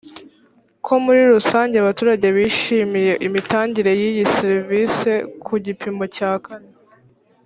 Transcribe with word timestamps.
ko 0.85 0.93
muri 1.03 1.21
rusange 1.33 1.75
abaturage 1.77 2.27
bishimiye 2.37 3.13
imitangire 3.27 3.91
y 4.01 4.03
iyi 4.09 4.23
serivisi 4.37 5.11
ku 5.45 5.53
gipimo 5.65 6.03
cya 6.15 6.31
kane 6.45 6.69